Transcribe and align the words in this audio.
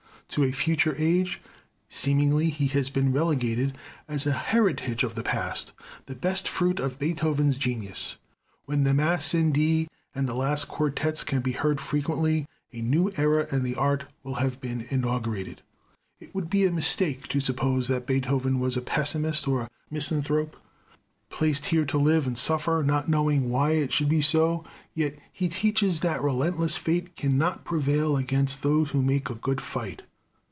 To 0.35 0.45
a 0.45 0.51
future 0.53 0.95
age, 0.97 1.41
seemingly, 1.89 2.49
has 2.51 2.89
been 2.89 3.11
relegated, 3.11 3.77
as 4.07 4.25
an 4.25 4.31
heritage 4.31 5.03
of 5.03 5.13
the 5.15 5.23
past, 5.23 5.73
the 6.05 6.15
best 6.15 6.47
fruit 6.47 6.79
of 6.79 6.97
Beethoven's 6.97 7.57
genius. 7.57 8.15
When 8.63 8.85
the 8.85 8.93
Mass 8.93 9.33
in 9.33 9.51
D 9.51 9.89
and 10.15 10.29
the 10.29 10.33
last 10.33 10.69
Quartets 10.69 11.25
can 11.25 11.41
be 11.41 11.51
heard 11.51 11.81
frequently, 11.81 12.47
a 12.71 12.79
new 12.81 13.11
era 13.17 13.45
in 13.51 13.63
the 13.63 13.75
art 13.75 14.05
will 14.23 14.35
have 14.35 14.61
been 14.61 14.87
inaugurated. 14.89 15.63
It 16.21 16.33
would 16.33 16.49
be 16.49 16.63
a 16.63 16.71
mistake 16.71 17.27
to 17.27 17.41
suppose 17.41 17.89
that 17.89 18.07
Beethoven 18.07 18.61
was 18.61 18.77
a 18.77 18.81
pessimist, 18.81 19.49
or 19.49 19.63
a 19.63 19.69
misanthrope. 19.89 20.55
Placed 21.29 21.65
here 21.65 21.83
to 21.83 21.97
live 21.97 22.25
and 22.25 22.37
suffer, 22.37 22.81
not 22.83 23.09
knowing 23.09 23.49
why 23.49 23.71
it 23.71 23.91
should 23.91 24.07
be 24.07 24.21
so, 24.21 24.63
he 24.95 25.01
yet 25.01 25.19
teaches 25.51 25.99
that 25.99 26.23
relentless 26.23 26.77
fate 26.77 27.17
cannot 27.17 27.65
prevail 27.65 28.15
against 28.15 28.63
those 28.63 28.91
who 28.91 29.01
make 29.01 29.29
a 29.29 29.35
good 29.35 29.59
fight. 29.59 30.03